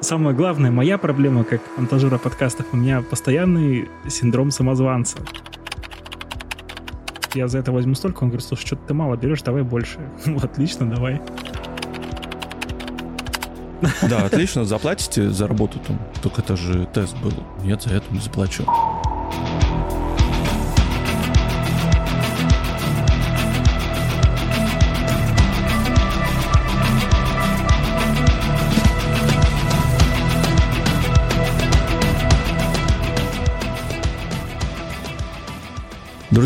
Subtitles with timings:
[0.00, 5.18] Самое главное, моя проблема как монтажера подкастов, у меня постоянный синдром самозванца.
[7.34, 9.98] Я за это возьму столько, он говорит, слушай, что-то ты мало берешь, давай больше.
[10.26, 11.20] Ну, отлично, давай.
[14.08, 15.98] Да, отлично, заплатите за работу там.
[16.22, 17.32] Только это же тест был.
[17.62, 18.64] Нет, за это не заплачу.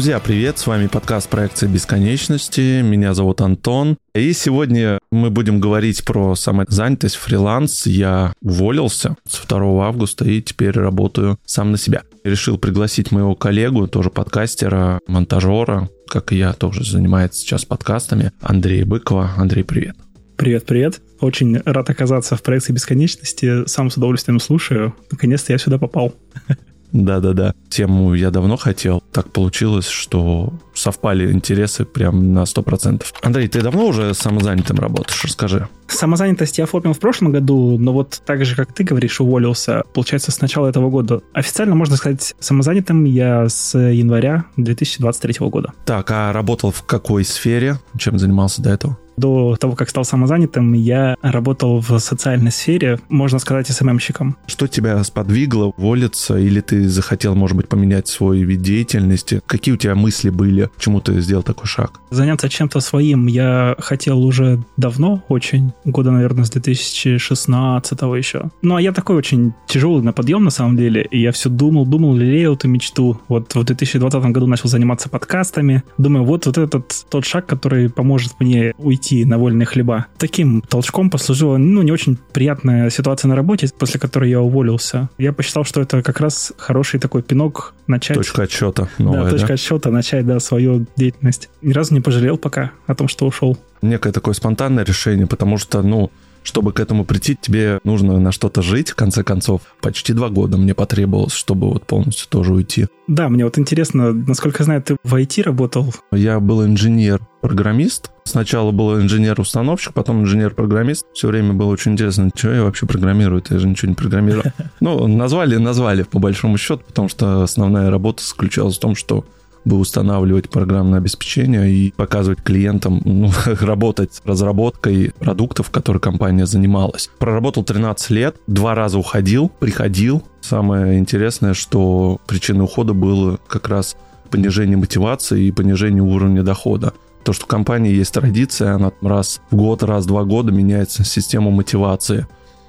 [0.01, 0.57] Друзья, привет!
[0.57, 2.81] С вами подкаст проекции бесконечности.
[2.81, 3.99] Меня зовут Антон.
[4.15, 7.85] И сегодня мы будем говорить про самозанятость, фриланс.
[7.85, 12.05] Я уволился с 2 августа и теперь работаю сам на себя.
[12.25, 18.87] Решил пригласить моего коллегу, тоже подкастера, монтажера, как и я, тоже занимается сейчас подкастами, Андрея
[18.87, 19.33] Быкова.
[19.37, 19.97] Андрей, привет!
[20.39, 21.03] Привет, привет.
[21.21, 23.67] Очень рад оказаться в проекции бесконечности.
[23.67, 24.95] Сам с удовольствием слушаю.
[25.11, 26.15] Наконец-то я сюда попал.
[26.93, 27.55] Да-да-да.
[27.69, 29.03] Тему я давно хотел.
[29.13, 33.05] Так получилось, что совпали интересы прям на 100%.
[33.23, 35.23] Андрей, ты давно уже самозанятым работаешь?
[35.25, 35.69] Расскажи.
[35.87, 40.31] Самозанятость я оформил в прошлом году, но вот так же, как ты говоришь, уволился, получается,
[40.31, 41.21] с начала этого года.
[41.33, 45.73] Официально, можно сказать, самозанятым я с января 2023 года.
[45.85, 47.77] Так, а работал в какой сфере?
[47.99, 48.99] Чем занимался до этого?
[49.17, 54.39] До того, как стал самозанятым, я работал в социальной сфере, можно сказать, СММщиком.
[54.47, 59.43] Что тебя сподвигло уволиться, или ты захотел, может быть, поменять свой вид деятельности?
[59.47, 60.70] Какие у тебя мысли были?
[60.77, 62.01] Почему ты сделал такой шаг?
[62.11, 68.51] Заняться чем-то своим я хотел уже давно, очень, года, наверное, с 2016 еще.
[68.63, 71.87] Ну, а я такой очень тяжелый на подъем, на самом деле, и я все думал,
[71.87, 73.21] думал, лелеял эту мечту.
[73.29, 75.83] Вот в 2020 году начал заниматься подкастами.
[75.99, 80.07] Думаю, вот, вот этот тот шаг, который поможет мне уйти на вольные хлеба.
[80.19, 85.09] Таким толчком послужила, ну, не очень приятная ситуация на работе, после которой я уволился.
[85.19, 88.17] Я посчитал, что это как раз хороший такой пинок начать...
[88.17, 89.31] Точка отсчета новая, да?
[89.31, 89.55] точка да?
[89.55, 90.60] отсчета, начать, да, свою
[90.97, 91.49] деятельность.
[91.63, 93.59] Ни разу не пожалел пока о том, что ушел.
[93.83, 96.11] Некое такое спонтанное решение, потому что, ну,
[96.43, 99.63] чтобы к этому прийти, тебе нужно на что-то жить, в конце концов.
[99.81, 102.87] Почти два года мне потребовалось, чтобы вот полностью тоже уйти.
[103.09, 105.93] Да, мне вот интересно, насколько я знаю, ты в IT работал?
[106.13, 108.11] Я был инженер-программист.
[108.25, 111.05] Сначала был инженер-установщик, потом инженер-программист.
[111.13, 114.45] Все время было очень интересно, что я вообще программирую, я же ничего не программирую.
[114.81, 119.27] Ну, назвали, назвали по большому счету, потому что основная работа заключалась в том, что
[119.65, 127.11] бы устанавливать программное обеспечение и показывать клиентам, ну, работать с разработкой продуктов, которые компания занималась.
[127.19, 130.23] Проработал 13 лет, два раза уходил, приходил.
[130.41, 133.97] Самое интересное, что причиной ухода было как раз
[134.31, 136.95] понижение мотивации и понижение уровня дохода.
[137.25, 141.05] То, что в компании есть традиция, она раз в год, раз в два года меняется
[141.05, 142.27] система мотивации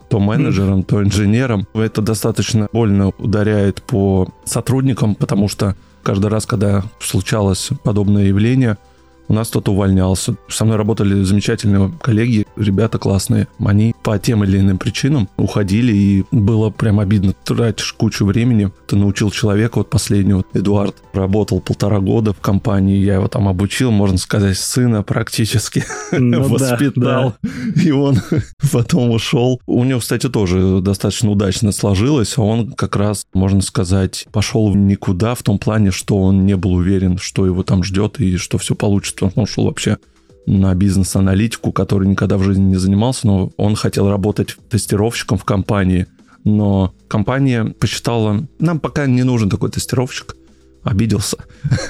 [0.09, 1.65] то менеджерам, то инженерам.
[1.73, 8.77] Это достаточно больно ударяет по сотрудникам, потому что Каждый раз, когда случалось подобное явление,
[9.31, 10.35] у нас кто-то увольнялся.
[10.49, 13.47] Со мной работали замечательные коллеги, ребята классные.
[13.59, 17.33] Они по тем или иным причинам уходили, и было прям обидно.
[17.45, 22.97] Тратишь кучу времени, ты научил человека, вот последний вот Эдуард работал полтора года в компании,
[22.97, 27.81] я его там обучил, можно сказать, сына практически ну, воспитал, да, да.
[27.81, 28.17] и он
[28.73, 29.61] потом ушел.
[29.65, 35.35] У него, кстати, тоже достаточно удачно сложилось, он как раз, можно сказать, пошел в никуда
[35.35, 38.75] в том плане, что он не был уверен, что его там ждет и что все
[38.75, 39.97] получится он шел вообще
[40.45, 46.07] на бизнес-аналитику, который никогда в жизни не занимался, но он хотел работать тестировщиком в компании.
[46.43, 50.35] Но компания посчитала, нам пока не нужен такой тестировщик,
[50.83, 51.37] обиделся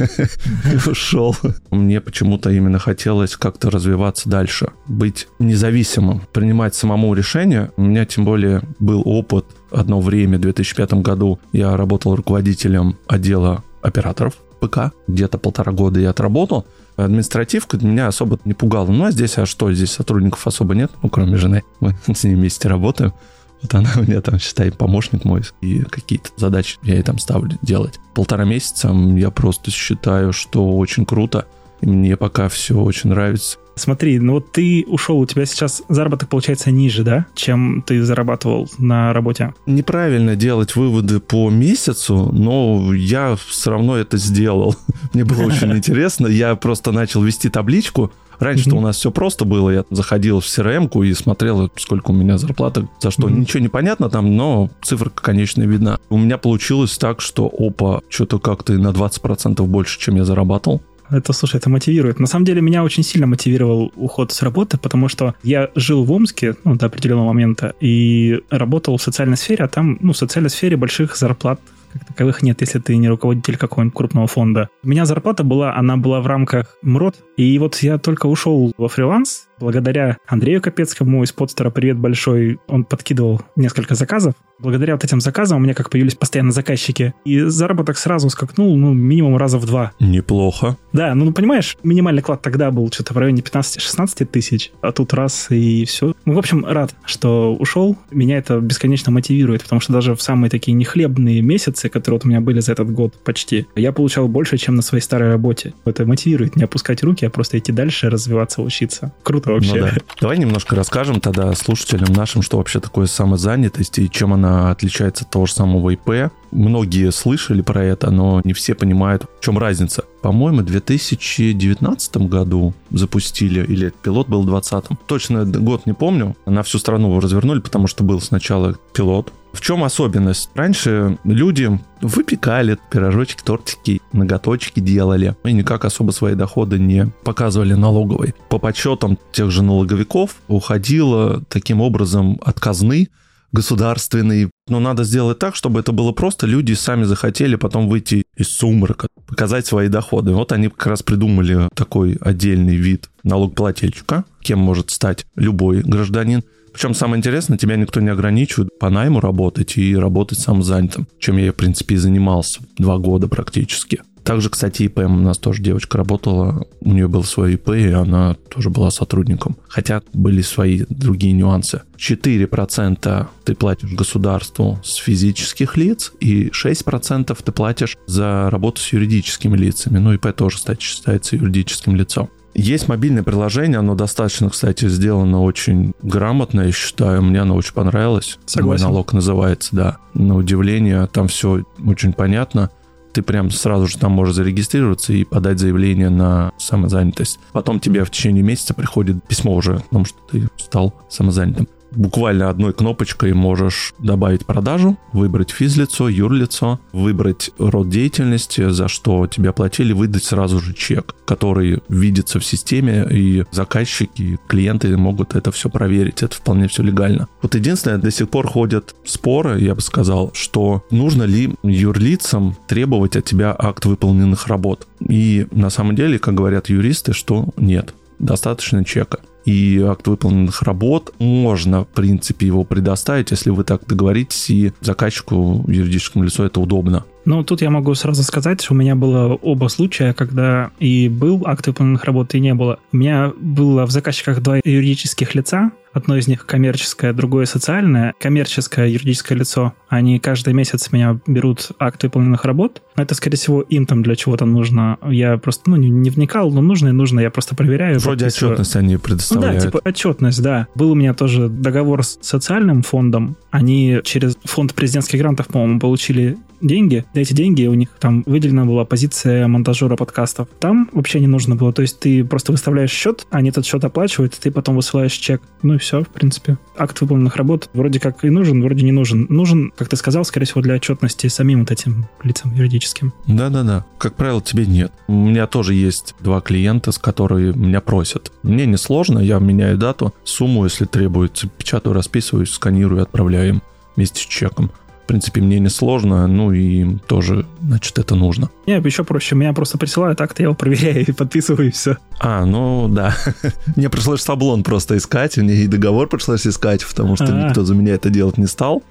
[0.71, 1.35] и ушел.
[1.69, 7.71] Мне почему-то именно хотелось как-то развиваться дальше, быть независимым, принимать самому решения.
[7.77, 13.63] У меня тем более был опыт одно время, в 2005 году я работал руководителем отдела
[13.81, 14.91] операторов ПК.
[15.07, 16.65] Где-то полтора года я отработал
[16.95, 18.87] административка меня особо не пугала.
[18.87, 21.63] Ну, а здесь, а что, здесь сотрудников особо нет, ну, кроме жены.
[21.79, 23.13] Мы с ней вместе работаем.
[23.61, 27.57] Вот она у меня там, считай, помощник мой, и какие-то задачи я ей там ставлю
[27.61, 27.99] делать.
[28.13, 31.47] Полтора месяца я просто считаю, что очень круто.
[31.81, 33.57] Мне пока все очень нравится.
[33.75, 38.69] Смотри, ну вот ты ушел, у тебя сейчас заработок получается ниже, да, чем ты зарабатывал
[38.77, 39.53] на работе?
[39.65, 44.75] Неправильно делать выводы по месяцу, но я все равно это сделал.
[45.13, 46.27] Мне было очень интересно.
[46.27, 48.11] Я просто начал вести табличку.
[48.39, 49.69] Раньше-то у нас все просто было.
[49.69, 53.29] Я заходил в crm и смотрел, сколько у меня зарплата, за что.
[53.29, 55.99] Ничего не понятно там, но цифра конечная видна.
[56.09, 60.81] У меня получилось так, что опа, что-то как-то на 20% больше, чем я зарабатывал
[61.11, 62.19] это, слушай, это мотивирует.
[62.19, 66.11] На самом деле, меня очень сильно мотивировал уход с работы, потому что я жил в
[66.11, 70.49] Омске, ну, до определенного момента, и работал в социальной сфере, а там, ну, в социальной
[70.49, 71.59] сфере больших зарплат
[71.91, 74.69] как таковых нет, если ты не руководитель какого-нибудь крупного фонда.
[74.83, 78.87] У меня зарплата была, она была в рамках МРОД, и вот я только ушел во
[78.87, 84.33] фриланс, благодаря Андрею Капецкому из подстера «Привет большой», он подкидывал несколько заказов.
[84.59, 87.13] Благодаря вот этим заказам у меня как появились постоянно заказчики.
[87.25, 89.91] И заработок сразу скакнул, ну, минимум раза в два.
[89.99, 90.77] Неплохо.
[90.93, 95.13] Да, ну, ну понимаешь, минимальный клад тогда был что-то в районе 15-16 тысяч, а тут
[95.13, 96.13] раз и все.
[96.25, 97.97] Ну, в общем, рад, что ушел.
[98.11, 102.29] Меня это бесконечно мотивирует, потому что даже в самые такие нехлебные месяцы, которые вот у
[102.29, 105.73] меня были за этот год почти, я получал больше, чем на своей старой работе.
[105.85, 109.13] Это мотивирует не опускать руки, а просто идти дальше, развиваться, учиться.
[109.23, 109.75] Круто вообще.
[109.75, 109.93] Ну, да.
[110.19, 115.31] Давай немножко расскажем тогда слушателям нашим, что вообще такое самозанятость и чем она отличается от
[115.31, 116.31] того же самого ИП.
[116.51, 120.03] Многие слышали про это, но не все понимают, в чем разница.
[120.21, 125.07] По-моему, в 2019 году запустили, или пилот был в 2020.
[125.07, 126.35] Точно год не помню.
[126.45, 130.49] На всю страну развернули, потому что был сначала пилот, в чем особенность?
[130.55, 138.33] Раньше люди выпекали пирожочки, тортики, ноготочки делали и никак особо свои доходы не показывали налоговой.
[138.49, 143.09] По подсчетам тех же налоговиков уходило таким образом от казны
[143.51, 144.49] государственный.
[144.67, 146.47] Но надо сделать так, чтобы это было просто.
[146.47, 150.31] Люди сами захотели потом выйти из сумрака, показать свои доходы.
[150.31, 156.43] Вот они как раз придумали такой отдельный вид налогоплательщика, кем может стать любой гражданин.
[156.73, 161.51] Причем самое интересное, тебя никто не ограничивает по найму работать и работать самозанятым, чем я,
[161.51, 164.01] в принципе, и занимался два года практически.
[164.23, 168.35] Также, кстати, ИП у нас тоже девочка работала, у нее был свой ИП, и она
[168.49, 169.57] тоже была сотрудником.
[169.67, 171.81] Хотя были свои другие нюансы.
[171.97, 179.57] 4% ты платишь государству с физических лиц, и 6% ты платишь за работу с юридическими
[179.57, 179.97] лицами.
[179.97, 182.29] Ну, ИП тоже, кстати, считается юридическим лицом.
[182.53, 187.21] Есть мобильное приложение, оно достаточно, кстати, сделано очень грамотно, я считаю.
[187.21, 188.39] Мне оно очень понравилось.
[188.45, 188.85] Согласен.
[188.85, 189.97] Мой налог называется, да.
[190.13, 192.69] На удивление, там все очень понятно.
[193.13, 197.39] Ты прям сразу же там можешь зарегистрироваться и подать заявление на самозанятость.
[197.51, 202.49] Потом тебе в течение месяца приходит письмо уже о том, что ты стал самозанятым буквально
[202.49, 209.93] одной кнопочкой можешь добавить продажу, выбрать физлицо, юрлицо, выбрать род деятельности, за что тебе оплатили,
[209.93, 216.23] выдать сразу же чек, который видится в системе, и заказчики, клиенты могут это все проверить.
[216.23, 217.27] Это вполне все легально.
[217.41, 223.15] Вот единственное, до сих пор ходят споры, я бы сказал, что нужно ли юрлицам требовать
[223.15, 224.87] от тебя акт выполненных работ.
[225.07, 231.13] И на самом деле, как говорят юристы, что нет, достаточно чека и акт выполненных работ.
[231.19, 237.05] Можно, в принципе, его предоставить, если вы так договоритесь, и заказчику, юридическому лицу это удобно.
[237.25, 241.43] Ну, тут я могу сразу сказать, что у меня было оба случая, когда и был
[241.45, 242.79] акт выполненных работ, и не было.
[242.91, 248.13] У меня было в заказчиках два юридических лица, Одно из них коммерческое, другое социальное.
[248.19, 252.81] Коммерческое юридическое лицо, они каждый месяц меня берут акт выполненных работ.
[252.95, 254.97] Это, скорее всего, им там для чего-то нужно.
[255.05, 257.19] Я просто, ну, не, вникал, но нужно и нужно.
[257.19, 257.99] Я просто проверяю.
[257.99, 259.55] Вроде отчетность они предоставляют.
[259.55, 260.67] Ну, да, типа отчетность, да.
[260.75, 263.35] Был у меня тоже договор с социальным фондом.
[263.49, 267.05] Они через фонд президентских грантов, по-моему, получили деньги.
[267.13, 270.47] За эти деньги у них там выделена была позиция монтажера подкастов.
[270.59, 271.73] Там вообще не нужно было.
[271.73, 275.41] То есть ты просто выставляешь счет, они этот счет оплачивают, ты потом высылаешь чек.
[275.61, 276.57] Ну и все, в принципе.
[276.77, 279.25] Акт выполненных работ вроде как и нужен, вроде не нужен.
[279.29, 283.13] Нужен, как ты сказал, скорее всего, для отчетности самим вот этим лицам юридическим.
[283.27, 283.85] Да-да-да.
[283.97, 284.91] Как правило, тебе нет.
[285.07, 288.31] У меня тоже есть два клиента, с которыми меня просят.
[288.43, 293.61] Мне не сложно, я меняю дату, сумму, если требуется, печатаю, расписываюсь, сканирую, отправляю им
[293.95, 294.71] вместе с чеком
[295.11, 298.49] принципе, мне не сложно, ну и тоже, значит, это нужно.
[298.65, 299.35] Не, еще проще.
[299.35, 301.97] Меня просто присылают так-то, я его проверяю и подписываю, и все.
[302.21, 303.13] А, ну да.
[303.75, 307.47] мне пришлось шаблон просто искать, мне и договор пришлось искать, потому что А-а-а.
[307.49, 308.83] никто за меня это делать не стал.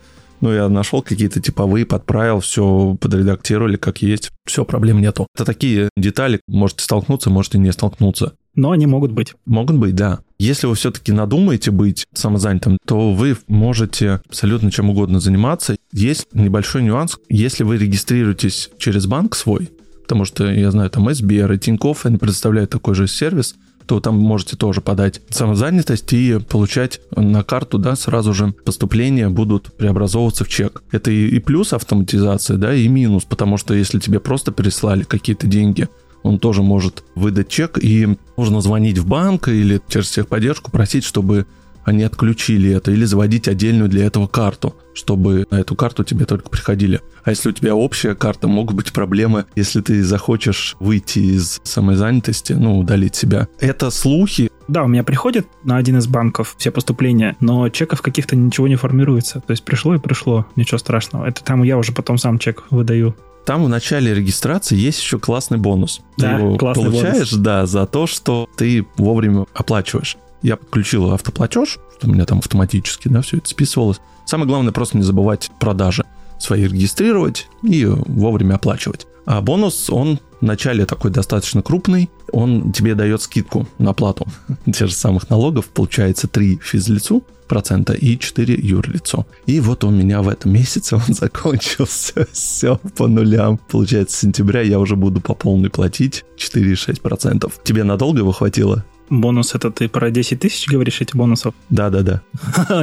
[0.43, 4.31] Ну, я нашел какие-то типовые, подправил, все подредактировали как есть.
[4.47, 5.27] Все, проблем нету.
[5.35, 9.35] Это такие детали, можете столкнуться, можете не столкнуться но они могут быть.
[9.47, 10.21] Могут быть, да.
[10.40, 15.76] Если вы все-таки надумаете быть самозанятым, то вы можете абсолютно чем угодно заниматься.
[15.92, 17.18] Есть небольшой нюанс.
[17.28, 19.68] Если вы регистрируетесь через банк свой,
[20.02, 23.54] потому что, я знаю, там SBR и Тинькофф, они предоставляют такой же сервис,
[23.85, 29.75] то там можете тоже подать самозанятость и получать на карту, да, сразу же поступления будут
[29.76, 30.82] преобразовываться в чек.
[30.90, 35.47] Это и, и плюс автоматизация, да, и минус, потому что если тебе просто переслали какие-то
[35.47, 35.88] деньги,
[36.23, 41.47] он тоже может выдать чек, и нужно звонить в банк или через техподдержку, просить, чтобы
[41.85, 46.50] они отключили это, или заводить отдельную для этого карту, чтобы на эту карту тебе только
[46.50, 47.00] приходили.
[47.25, 52.53] А если у тебя общая карта, могут быть проблемы, если ты захочешь выйти из самозанятости,
[52.53, 53.49] ну, удалить себя.
[53.59, 54.50] Это слухи.
[54.69, 58.77] Да, у меня приходят на один из банков все поступления, но чеков каких-то ничего не
[58.77, 59.41] формируется.
[59.41, 61.27] То есть пришло и пришло, ничего страшного.
[61.27, 63.17] Это там я уже потом сам чек выдаю.
[63.44, 66.00] Там в начале регистрации есть еще классный бонус.
[66.16, 67.44] Да, ты его классный получаешь, бонус.
[67.44, 70.16] да, за то, что ты вовремя оплачиваешь.
[70.42, 74.00] Я подключил автоплатеж, что у меня там автоматически, да, все это списывалось.
[74.25, 76.04] Самое главное просто не забывать продажи
[76.38, 79.06] свои регистрировать и вовремя оплачивать.
[79.26, 84.26] А бонус, он начале такой достаточно крупный, он тебе дает скидку на оплату
[84.66, 89.26] тех же самых налогов, получается 3 физлицу процента и 4 юрлицо.
[89.47, 92.26] И вот у меня в этом месяце он закончился.
[92.32, 93.59] Все по нулям.
[93.59, 97.52] Получается, с сентября я уже буду по полной платить 4,6%.
[97.64, 98.85] Тебе надолго его хватило?
[99.11, 101.55] Бонус это ты про 10 тысяч говоришь, эти бонусов?
[101.69, 102.23] Да-да-да.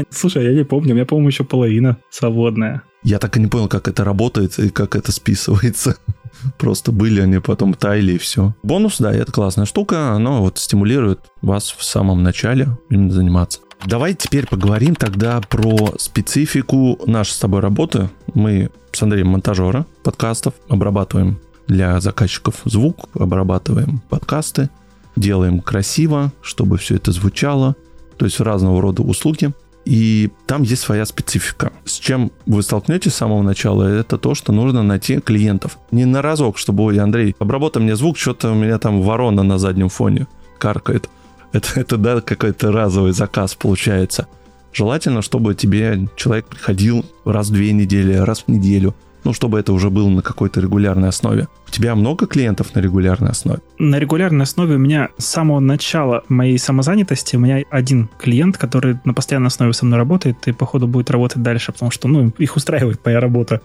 [0.10, 2.84] Слушай, я не помню, у меня, по-моему, еще половина свободная.
[3.04, 5.98] Я так и не понял, как это работает и как это списывается.
[6.58, 8.54] Просто были они, потом таяли и все.
[8.62, 10.12] Бонус, да, это классная штука.
[10.12, 13.60] Оно вот стимулирует вас в самом начале именно заниматься.
[13.86, 18.10] Давай теперь поговорим тогда про специфику нашей с тобой работы.
[18.34, 24.70] Мы с Андреем монтажера подкастов обрабатываем для заказчиков звук, обрабатываем подкасты,
[25.18, 27.76] делаем красиво, чтобы все это звучало,
[28.18, 29.52] то есть разного рода услуги.
[29.86, 31.72] И там есть своя специфика.
[31.86, 35.78] С чем вы столкнетесь с самого начала, это то, что нужно найти клиентов.
[35.92, 39.58] Не на разок, чтобы, ой, Андрей, обработай мне звук, что-то у меня там ворона на
[39.58, 40.28] заднем фоне
[40.60, 41.10] каркает.
[41.54, 44.28] Это, это да, какой-то разовый заказ получается.
[44.74, 48.94] Желательно, чтобы тебе человек приходил раз в две недели, раз в неделю–
[49.24, 51.48] ну, чтобы это уже было на какой-то регулярной основе.
[51.68, 53.60] У тебя много клиентов на регулярной основе?
[53.78, 59.00] На регулярной основе у меня с самого начала моей самозанятости у меня один клиент, который
[59.04, 62.56] на постоянной основе со мной работает и, походу, будет работать дальше, потому что, ну, их
[62.56, 63.62] устраивает моя работа.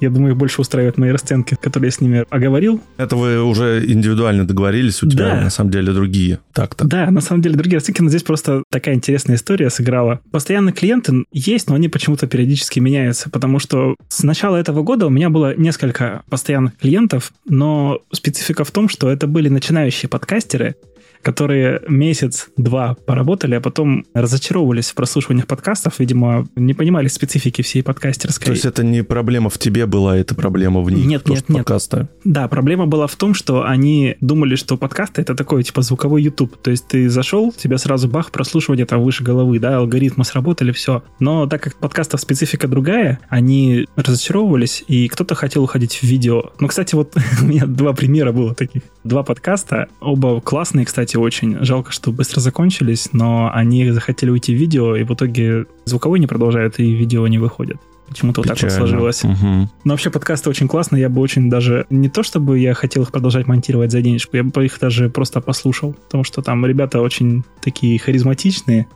[0.00, 2.80] Я думаю, их больше устраивают мои расценки, которые я с ними оговорил.
[2.96, 5.40] Это вы уже индивидуально договорились, у тебя да.
[5.42, 6.86] на самом деле другие так-то.
[6.86, 10.20] Да, на самом деле другие расценки, но здесь просто такая интересная история сыграла.
[10.30, 15.10] Постоянно клиенты есть, но они почему-то периодически меняются, потому что с начала этого года у
[15.10, 20.76] меня было несколько постоянных клиентов, но специфика в том, что это были начинающие подкастеры,
[21.22, 28.46] которые месяц-два поработали, а потом разочаровывались в прослушиваниях подкастов, видимо, не понимали специфики всей подкастерской.
[28.46, 31.04] То есть это не проблема в тебе была, это проблема в них?
[31.04, 31.58] Нет, нет, нет.
[31.58, 32.08] Подкаста.
[32.24, 36.56] Да, проблема была в том, что они думали, что подкасты это такой типа звуковой YouTube.
[36.56, 41.02] То есть ты зашел, тебя сразу бах, прослушивание там выше головы, да, алгоритмы сработали, все.
[41.18, 46.52] Но так как подкастов специфика другая, они разочаровывались, и кто-то хотел уходить в видео.
[46.58, 48.82] Ну, кстати, вот у меня два примера было таких.
[49.02, 54.58] Два подкаста, оба классные, кстати, очень жалко, что быстро закончились, но они захотели уйти в
[54.58, 57.78] видео, и в итоге звуковой не продолжают, и видео не выходит.
[58.10, 59.22] Почему-то вот так вот сложилось.
[59.22, 59.68] Угу.
[59.84, 61.02] Но вообще подкасты очень классные.
[61.02, 61.86] Я бы очень даже...
[61.90, 65.40] Не то, чтобы я хотел их продолжать монтировать за денежку, я бы их даже просто
[65.40, 65.92] послушал.
[65.92, 68.88] Потому что там ребята очень такие харизматичные,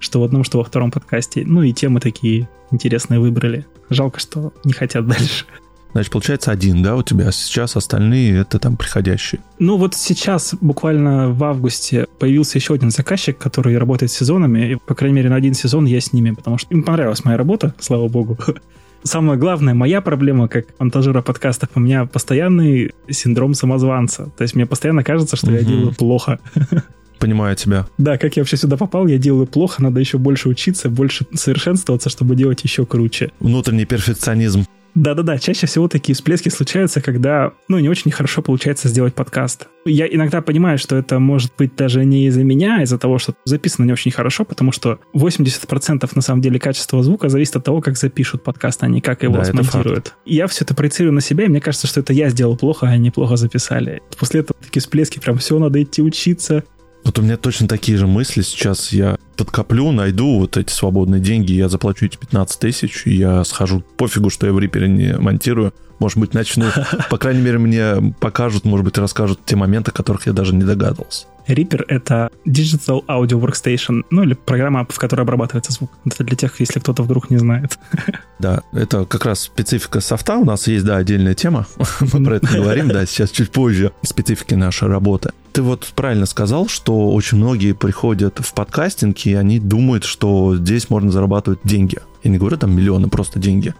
[0.00, 1.44] что в одном, что во втором подкасте.
[1.46, 3.66] Ну и темы такие интересные выбрали.
[3.88, 5.44] Жалко, что не хотят дальше.
[5.92, 9.40] Значит, получается один, да, у тебя сейчас остальные это там приходящие.
[9.58, 14.76] Ну вот сейчас, буквально в августе, появился еще один заказчик, который работает с сезонами, и,
[14.76, 17.74] по крайней мере, на один сезон я с ними, потому что им понравилась моя работа,
[17.78, 18.36] слава богу.
[19.02, 24.30] Самое главное, моя проблема как монтажера подкастов, у меня постоянный синдром самозванца.
[24.36, 25.54] То есть мне постоянно кажется, что угу.
[25.54, 26.40] я делаю плохо.
[27.18, 27.86] Понимаю тебя.
[27.98, 32.10] Да, как я вообще сюда попал, я делаю плохо, надо еще больше учиться, больше совершенствоваться,
[32.10, 33.30] чтобы делать еще круче.
[33.40, 34.66] Внутренний перфекционизм.
[34.96, 39.68] Да-да-да, чаще всего такие всплески случаются, когда, ну, не очень хорошо получается сделать подкаст.
[39.84, 43.34] Я иногда понимаю, что это может быть даже не из-за меня, а из-за того, что
[43.44, 47.82] записано не очень хорошо, потому что 80% на самом деле качества звука зависит от того,
[47.82, 50.14] как запишут подкаст, а не как его да, смонтируют.
[50.24, 52.90] Я все это проецирую на себя, и мне кажется, что это я сделал плохо, а
[52.92, 54.00] они плохо записали.
[54.18, 56.64] После этого такие всплески, прям все, надо идти учиться,
[57.06, 58.42] вот у меня точно такие же мысли.
[58.42, 63.44] Сейчас я подкоплю, найду вот эти свободные деньги, я заплачу эти 15 тысяч, и я
[63.44, 63.82] схожу.
[63.96, 65.72] Пофигу, что я в Reaper не монтирую.
[66.00, 66.66] Может быть, начну,
[67.10, 70.64] по крайней мере, мне покажут, может быть, расскажут те моменты, о которых я даже не
[70.64, 71.26] догадывался.
[71.48, 75.90] Reaper— это Digital Audio Workstation, ну или программа, в которой обрабатывается звук.
[76.04, 77.78] Это для тех, если кто-то вдруг не знает.
[78.38, 80.36] Да, это как раз специфика софта.
[80.36, 81.66] У нас есть, да, отдельная тема.
[82.12, 83.92] Мы про это говорим, да, сейчас чуть позже.
[84.02, 85.30] Специфики нашей работы.
[85.54, 90.90] Ты вот правильно сказал, что очень многие приходят в подкастинг, и они думают, что здесь
[90.90, 91.98] можно зарабатывать деньги.
[92.24, 93.74] Я не говорю там миллионы, просто деньги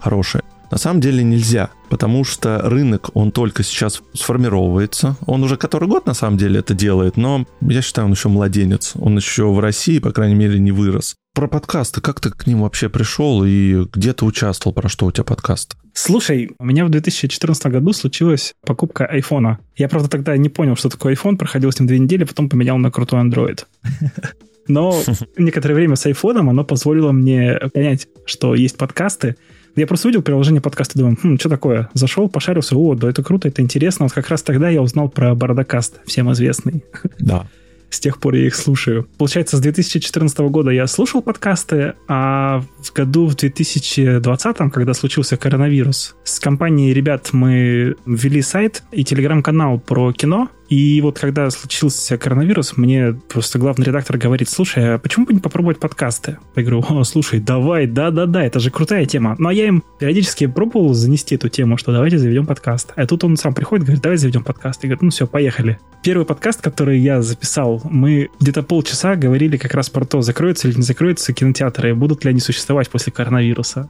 [0.00, 0.42] хорошие.
[0.74, 5.16] На самом деле нельзя, потому что рынок, он только сейчас сформировывается.
[5.24, 8.94] Он уже который год, на самом деле, это делает, но я считаю, он еще младенец.
[8.96, 11.14] Он еще в России, по крайней мере, не вырос.
[11.32, 15.12] Про подкасты, как ты к ним вообще пришел и где ты участвовал, про что у
[15.12, 15.76] тебя подкаст?
[15.92, 19.60] Слушай, у меня в 2014 году случилась покупка айфона.
[19.76, 22.78] Я, правда, тогда не понял, что такое iPhone, проходил с ним две недели, потом поменял
[22.78, 23.64] на крутой Android.
[24.66, 25.00] Но
[25.38, 29.36] некоторое время с айфоном оно позволило мне понять, что есть подкасты.
[29.76, 31.88] Я просто увидел приложение подкаста, думаю, хм, что такое?
[31.94, 34.04] Зашел, пошарился, о, да это круто, это интересно.
[34.04, 36.84] Вот как раз тогда я узнал про Бородокаст, всем известный.
[37.18, 37.46] Да.
[37.90, 39.06] С тех пор я их слушаю.
[39.18, 46.16] Получается, с 2014 года я слушал подкасты, а в году в 2020, когда случился коронавирус,
[46.24, 52.76] с компанией ребят мы ввели сайт и телеграм-канал про кино, и вот когда случился коронавирус,
[52.76, 56.38] мне просто главный редактор говорит, слушай, а почему бы не попробовать подкасты?
[56.56, 59.36] Я говорю, о, слушай, давай, да-да-да, это же крутая тема.
[59.38, 62.92] Ну, а я им периодически пробовал занести эту тему, что давайте заведем подкаст.
[62.96, 64.82] А тут он сам приходит, говорит, давай заведем подкаст.
[64.82, 65.78] Я говорю, ну все, поехали.
[66.02, 70.74] Первый подкаст, который я записал, мы где-то полчаса говорили как раз про то, закроются или
[70.74, 73.88] не закроются кинотеатры, будут ли они существовать после коронавируса.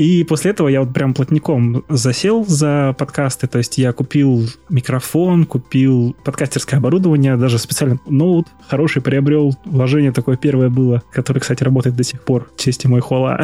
[0.00, 5.44] И после этого я вот прям плотником засел за подкасты, то есть я купил микрофон,
[5.44, 11.96] купил подкастерское оборудование, даже специально ноут хороший приобрел, вложение такое первое было, которое, кстати, работает
[11.96, 13.42] до сих пор, честь мой хвала.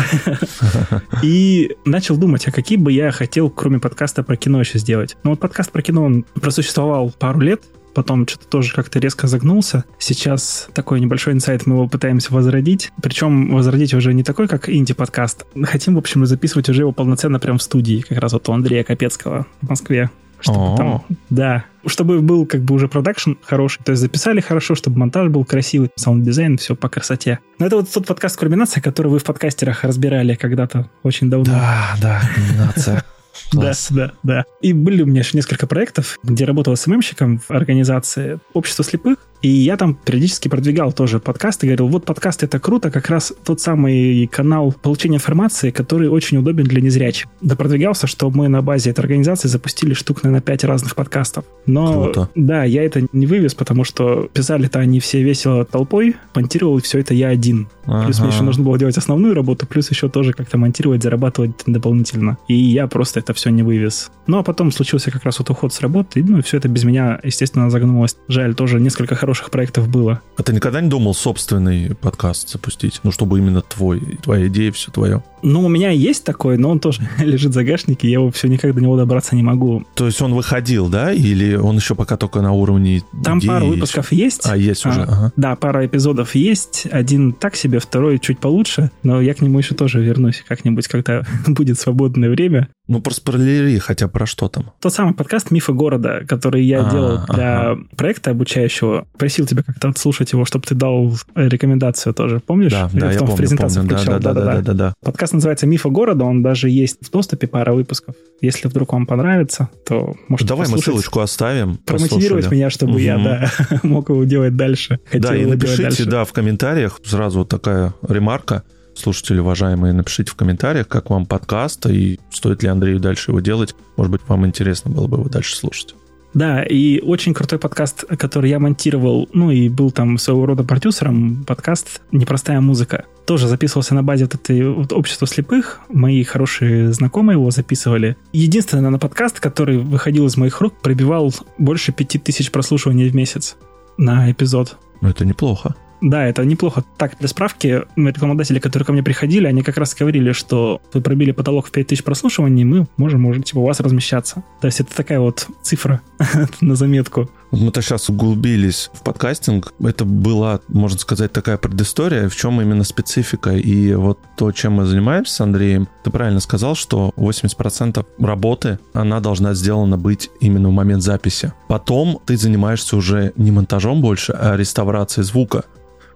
[1.22, 5.14] И начал думать, а какие бы я хотел, кроме подкаста про кино еще сделать.
[5.24, 7.64] Ну вот подкаст про кино, он просуществовал пару лет,
[7.96, 9.84] потом что-то тоже как-то резко загнулся.
[9.98, 12.92] Сейчас такой небольшой инсайт, мы его пытаемся возродить.
[13.02, 15.46] Причем возродить уже не такой, как инди-подкаст.
[15.64, 18.84] Хотим, в общем, записывать уже его полноценно прямо в студии, как раз вот у Андрея
[18.84, 20.10] Капецкого в Москве.
[20.38, 24.98] Чтобы там, да, чтобы был как бы уже продакшн хороший, то есть записали хорошо, чтобы
[24.98, 27.38] монтаж был красивый, саунд-дизайн, все по красоте.
[27.58, 31.46] Но это вот тот подкаст «Кульминация», который вы в подкастерах разбирали когда-то очень давно.
[31.46, 33.02] Да, да, «Кульминация».
[33.50, 33.88] Класс.
[33.90, 34.44] Да, да, да.
[34.60, 39.18] И были у меня еще несколько проектов, где работал СММщиком в организации Общества слепых.
[39.42, 43.60] И я там периодически продвигал тоже подкасты, говорил, вот подкаст это круто, как раз тот
[43.60, 47.26] самый канал получения информации, который очень удобен для незрячих.
[47.40, 51.44] Да продвигался, что мы на базе этой организации запустили штук, на пять разных подкастов.
[51.66, 52.30] Но, Круто.
[52.34, 57.14] да, я это не вывез, потому что писали-то они все весело толпой, монтировал все это
[57.14, 57.68] я один.
[57.84, 58.34] Плюс мне Ага.
[58.34, 62.38] еще нужно было делать основную работу, плюс еще тоже как-то монтировать, зарабатывать дополнительно.
[62.48, 64.10] И я просто это все не вывез.
[64.26, 66.84] Ну, а потом случился как раз вот уход с работы, ну, и все это без
[66.84, 68.16] меня, естественно, загнулось.
[68.28, 70.20] Жаль, тоже несколько хороших проектов было.
[70.36, 73.00] А ты никогда не думал собственный подкаст запустить?
[73.02, 75.24] Ну, чтобы именно твой, твоя идея, все твое.
[75.42, 78.72] Ну, у меня есть такой, но он тоже лежит в загашнике, я его все никак
[78.72, 79.82] до него добраться не могу.
[79.96, 81.12] То есть он выходил, да?
[81.12, 83.74] Или он еще пока только на уровне Там идеи пару есть?
[83.74, 84.42] выпусков есть.
[84.46, 85.32] А, есть уже, А, ага.
[85.36, 86.86] Да, пара эпизодов есть.
[86.90, 88.92] Один так себе, второй чуть получше.
[89.02, 92.68] Но я к нему еще тоже вернусь как-нибудь, когда будет свободное время.
[92.88, 94.70] Ну, проспойлери хотя про что там.
[94.80, 97.80] Тот самый подкаст «Мифы города», который я А, делал для ага.
[97.96, 99.08] проекта обучающего.
[99.18, 102.38] Просил тебя как-то отслушать его, чтобы ты дал э, рекомендацию тоже.
[102.38, 102.70] Помнишь?
[102.70, 103.90] Да, Я да, я потом в помню, презентацию помню.
[103.90, 104.20] Да, включал.
[104.20, 104.94] да, да, да, да, да.
[105.04, 108.14] Подкаст называется «Мифы города», он даже есть в доступе, пара выпусков.
[108.40, 111.78] Если вдруг вам понравится, то можете Давай мы ссылочку оставим.
[111.78, 112.54] Промотивировать послушали.
[112.54, 113.24] меня, чтобы я, Мгм.
[113.24, 113.50] да,
[113.82, 115.00] мог его делать дальше.
[115.06, 116.04] Хотел Да, и напишите, дальше.
[116.04, 118.62] да, в комментариях сразу вот такая ремарка.
[118.96, 123.74] Слушатели, уважаемые, напишите в комментариях, как вам подкаст и стоит ли Андрею дальше его делать.
[123.96, 125.94] Может быть, вам интересно было бы его дальше слушать.
[126.32, 131.44] Да, и очень крутой подкаст, который я монтировал, ну и был там своего рода продюсером,
[131.44, 133.04] подкаст «Непростая музыка».
[133.26, 135.80] Тоже записывался на базе вот этой вот общества слепых.
[135.88, 138.16] Мои хорошие знакомые его записывали.
[138.32, 143.56] Единственный, наверное, подкаст, который выходил из моих рук, пробивал больше пяти тысяч прослушиваний в месяц
[143.96, 144.76] на эпизод.
[145.00, 145.74] Ну, это неплохо.
[146.00, 146.84] Да, это неплохо.
[146.96, 151.32] Так, для справки, рекламодатели, которые ко мне приходили, они как раз говорили, что вы пробили
[151.32, 154.42] потолок в 5000 прослушиваний, мы можем, может, типа, у вас размещаться.
[154.60, 156.00] То есть это такая вот цифра
[156.60, 157.30] на заметку.
[157.52, 159.72] Мы-то сейчас углубились в подкастинг.
[159.80, 163.50] Это была, можно сказать, такая предыстория, в чем именно специфика.
[163.50, 169.20] И вот то, чем мы занимаемся с Андреем, ты правильно сказал, что 80% работы, она
[169.20, 171.52] должна сделана быть именно в момент записи.
[171.68, 175.64] Потом ты занимаешься уже не монтажом больше, а реставрацией звука.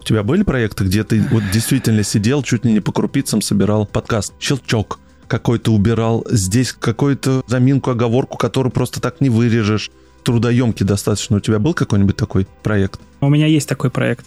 [0.01, 3.85] У тебя были проекты, где ты вот действительно сидел, чуть ли не по крупицам собирал
[3.85, 4.33] подкаст?
[4.39, 9.91] Щелчок какой-то убирал, здесь какую-то заминку, оговорку, которую просто так не вырежешь
[10.23, 11.37] трудоемкий достаточно.
[11.37, 12.99] У тебя был какой-нибудь такой проект?
[13.21, 14.25] У меня есть такой проект.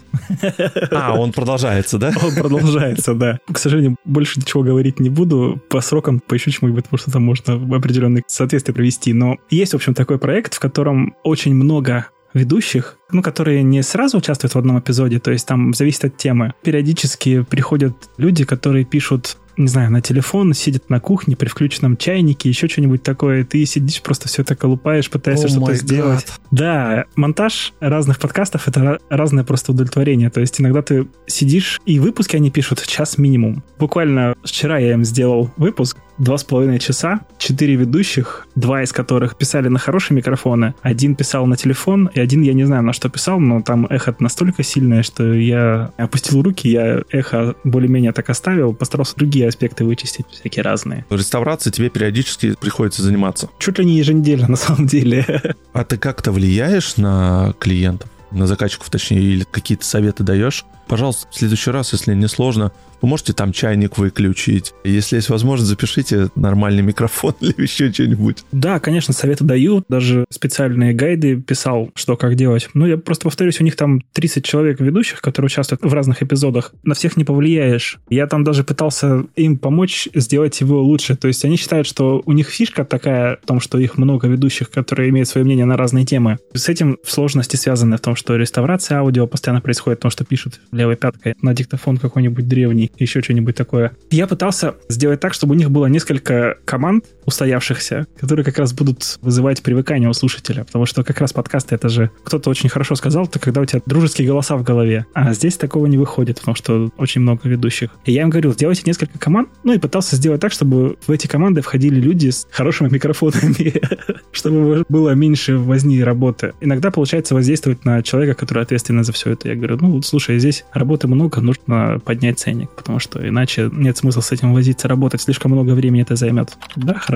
[0.93, 2.13] А, он продолжается, да?
[2.23, 3.41] Он продолжается, да.
[3.51, 5.61] К сожалению, больше ничего говорить не буду.
[5.69, 9.13] По срокам поищу чему-нибудь, потому что там можно определенные соответствия провести.
[9.13, 14.19] Но есть, в общем, такой проект, в котором очень много ведущих ну, которые не сразу
[14.19, 16.53] участвуют в одном эпизоде, то есть там зависит от темы.
[16.63, 22.49] Периодически приходят люди, которые пишут не знаю, на телефон, сидит на кухне при включенном чайнике,
[22.49, 26.27] еще что-нибудь такое, ты сидишь, просто все это колупаешь, пытаешься oh что-то сделать.
[26.51, 30.29] Да, монтаж разных подкастов— это разное просто удовлетворение.
[30.29, 33.63] То есть иногда ты сидишь, и выпуски они пишут час минимум.
[33.79, 39.37] Буквально вчера я им сделал выпуск, два с половиной часа, четыре ведущих, два из которых
[39.37, 43.09] писали на хорошие микрофоны, один писал на телефон, и один, я не знаю, на что
[43.09, 48.75] писал, но там эхо настолько сильное, что я опустил руки, я эхо более-менее так оставил,
[48.75, 51.05] постарался другие аспекты вычистить, всякие разные.
[51.11, 53.49] Реставрацией тебе периодически приходится заниматься?
[53.59, 55.55] Чуть ли не еженедельно, на самом деле.
[55.73, 58.11] А ты как-то влияешь на клиентов?
[58.35, 62.73] на заказчиков, точнее, или какие-то советы даешь, пожалуйста, в следующий раз, если не сложно,
[63.05, 64.73] вы можете там чайник выключить.
[64.83, 68.45] Если есть возможность, запишите нормальный микрофон или еще что-нибудь.
[68.51, 69.85] Да, конечно, советы даю.
[69.91, 72.71] Даже специальные гайды писал, что как делать.
[72.73, 76.73] Ну, я просто повторюсь, у них там 30 человек ведущих, которые участвуют в разных эпизодах.
[76.83, 77.99] На всех не повлияешь.
[78.09, 81.15] Я там даже пытался им помочь сделать его лучше.
[81.15, 84.71] То есть они считают, что у них фишка такая в том, что их много ведущих,
[84.71, 86.39] которые имеют свое мнение на разные темы.
[86.55, 90.97] С этим сложности связаны в том, что реставрация аудио постоянно происходит, потому что пишут левой
[90.97, 93.93] пяткой на диктофон какой-нибудь древний еще что-нибудь такое.
[94.11, 99.19] Я пытался сделать так, чтобы у них было несколько команд устоявшихся, которые как раз будут
[99.23, 103.25] вызывать привыкание у слушателя, потому что как раз подкасты это же кто-то очень хорошо сказал,
[103.25, 106.91] это когда у тебя дружеские голоса в голове, а здесь такого не выходит, потому что
[106.97, 107.91] очень много ведущих.
[108.05, 111.27] И я им говорил, сделайте несколько команд, ну и пытался сделать так, чтобы в эти
[111.27, 113.75] команды входили люди с хорошими микрофонами,
[114.33, 116.53] чтобы было меньше возни работы.
[116.61, 119.49] Иногда получается воздействовать на человека, который ответственен за все это.
[119.49, 124.21] Я говорю, ну, слушай, здесь работы много, нужно поднять ценник, потому что иначе нет смысла
[124.21, 125.23] с этим возиться, работать.
[125.23, 126.57] Слишком много времени это займет.
[126.77, 127.14] Да, хорошо.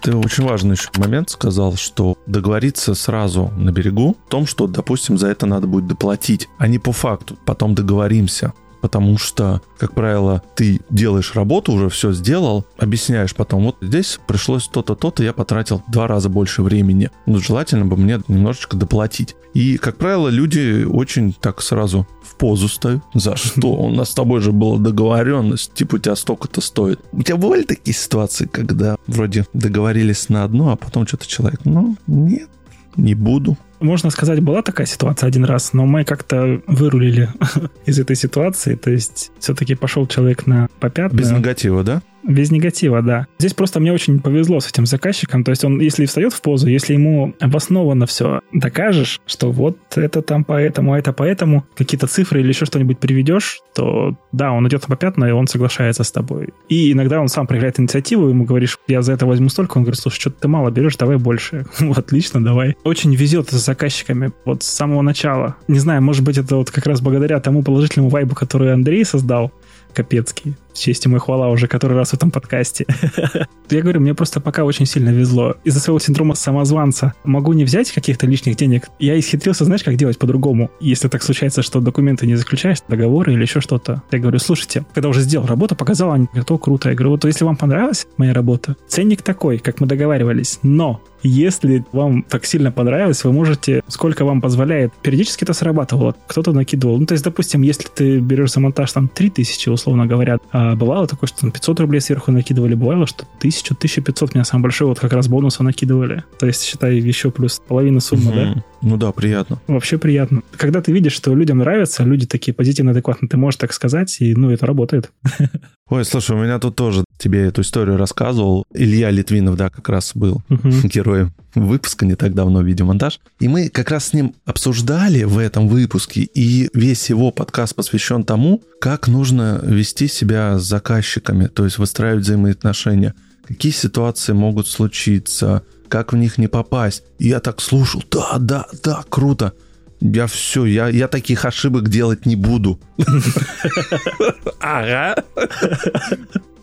[0.00, 5.18] Ты очень важный еще момент сказал, что договориться сразу на берегу в том, что, допустим,
[5.18, 7.36] за это надо будет доплатить, а не по факту.
[7.44, 13.76] Потом договоримся потому что, как правило, ты делаешь работу, уже все сделал, объясняешь потом, вот
[13.80, 17.10] здесь пришлось то-то, то-то, я потратил два раза больше времени.
[17.26, 19.36] Ну, желательно бы мне немножечко доплатить.
[19.54, 23.02] И, как правило, люди очень так сразу в позу ставят.
[23.14, 23.72] За что?
[23.72, 27.00] У нас с тобой же была договоренность, типа у тебя столько-то стоит.
[27.12, 31.96] У тебя бывали такие ситуации, когда вроде договорились на одно, а потом что-то человек, ну,
[32.06, 32.48] нет,
[32.96, 37.28] не буду можно сказать, была такая ситуация один раз, но мы как-то вырулили
[37.86, 38.74] из этой ситуации.
[38.74, 41.22] То есть все-таки пошел человек на попятную.
[41.22, 42.02] Без негатива, да?
[42.22, 43.26] Без негатива, да.
[43.38, 45.44] Здесь просто мне очень повезло с этим заказчиком.
[45.44, 50.22] То есть он, если встает в позу, если ему обоснованно все докажешь, что вот это
[50.22, 54.86] там поэтому, а это поэтому, какие-то цифры или еще что-нибудь приведешь, то да, он идет
[54.86, 56.50] по пятна, и он соглашается с тобой.
[56.68, 60.00] И иногда он сам проявляет инициативу, ему говоришь, я за это возьму столько, он говорит,
[60.00, 61.66] слушай, что-то ты мало берешь, давай больше.
[61.96, 62.76] отлично, давай.
[62.84, 65.56] Очень везет с заказчиками вот с самого начала.
[65.68, 69.52] Не знаю, может быть, это вот как раз благодаря тому положительному вайбу, который Андрей создал,
[69.92, 70.54] Капецкий.
[70.80, 72.86] Честь ему и хвала уже который раз в этом подкасте.
[73.70, 75.56] Я говорю, мне просто пока очень сильно везло.
[75.62, 78.88] Из-за своего синдрома самозванца могу не взять каких-то лишних денег.
[78.98, 80.70] Я исхитрился, знаешь, как делать по-другому.
[80.80, 84.02] Если так случается, что документы не заключаешь, договоры или еще что-то.
[84.10, 86.88] Я говорю, слушайте, когда уже сделал работу, показал, они говорят, о, круто.
[86.88, 91.84] Я говорю, вот если вам понравилась моя работа, ценник такой, как мы договаривались, но если
[91.92, 96.98] вам так сильно понравилось, вы можете, сколько вам позволяет, периодически это срабатывало, кто-то накидывал.
[96.98, 101.06] Ну, то есть, допустим, если ты берешь за монтаж там 3000, условно говоря, а бывало
[101.06, 105.00] такое, что там 500 рублей сверху накидывали, бывало, что 1000, 1500 меня самое большое вот
[105.00, 106.24] как раз бонуса накидывали.
[106.38, 108.34] То есть, считай, еще плюс половина суммы, угу.
[108.34, 108.64] да?
[108.82, 109.60] Ну да, приятно.
[109.66, 110.42] Вообще приятно.
[110.56, 114.34] Когда ты видишь, что людям нравится, люди такие позитивно адекватные, ты можешь так сказать, и,
[114.34, 115.10] ну, это работает.
[115.88, 118.64] Ой, слушай, у меня тут тоже тебе эту историю рассказывал.
[118.72, 120.88] Илья Литвинов, да, как раз был uh-huh.
[120.88, 123.20] героем выпуска не так давно видеомонтаж.
[123.40, 128.24] И мы как раз с ним обсуждали в этом выпуске, и весь его подкаст посвящен
[128.24, 133.14] тому, как нужно вести себя с заказчиками, то есть выстраивать взаимоотношения.
[133.46, 137.02] Какие ситуации могут случиться, как в них не попасть.
[137.18, 139.54] И я так слушал, да, да, да, круто.
[140.00, 142.80] Я все, я, я таких ошибок делать не буду.
[144.60, 145.16] Ага.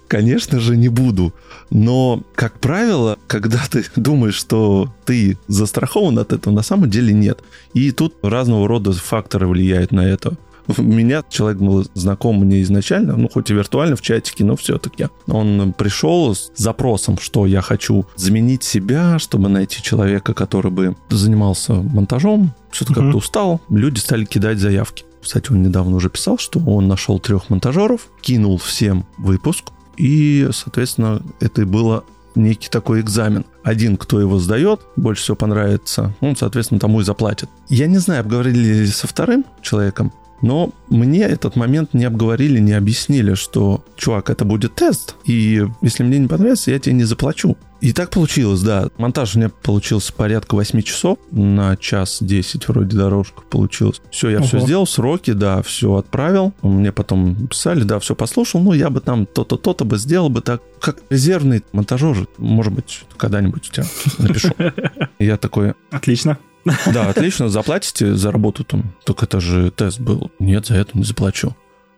[0.08, 1.34] Конечно же, не буду.
[1.70, 7.40] Но, как правило, когда ты думаешь, что ты застрахован от этого, на самом деле нет.
[7.74, 10.38] И тут разного рода факторы влияют на это.
[10.78, 15.08] Меня человек был знаком мне изначально, ну, хоть и виртуально в чатике, но все-таки.
[15.28, 21.74] Он пришел с запросом, что я хочу заменить себя, чтобы найти человека, который бы занимался
[21.74, 22.96] монтажом, что-то uh-huh.
[22.96, 23.62] как-то устал.
[23.70, 25.06] Люди стали кидать заявки.
[25.22, 31.22] Кстати, он недавно уже писал, что он нашел трех монтажеров, кинул всем выпуск, и, соответственно,
[31.40, 32.04] это и было
[32.36, 33.46] некий такой экзамен.
[33.64, 37.50] Один, кто его сдает, больше всего понравится, он, соответственно, тому и заплатит.
[37.68, 42.74] Я не знаю, обговорили ли со вторым человеком, но мне этот момент не обговорили, не
[42.74, 47.58] объяснили, что, чувак, это будет тест, и если мне не понравится, я тебе не заплачу.
[47.80, 48.90] И так получилось, да.
[48.98, 54.02] Монтаж у меня получился порядка 8 часов, на час 10 вроде дорожка получилось.
[54.10, 54.48] Все, я Ого.
[54.48, 56.54] все сделал, сроки, да, все отправил.
[56.62, 60.42] Мне потом писали, да, все послушал, ну, я бы там то-то, то-то бы сделал бы
[60.42, 63.86] так, как резервный монтажер, может быть, когда-нибудь у тебя
[64.18, 64.50] напишу.
[65.20, 65.74] Я такой...
[65.92, 66.38] Отлично.
[66.94, 68.94] Да, отлично, заплатите за работу там.
[69.06, 70.32] Только это же тест был.
[70.40, 71.56] Нет, за это не заплачу.